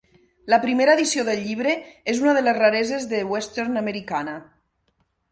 [0.51, 1.75] La primera edició del llibre
[2.13, 4.33] és una de les rareses de Western Americana.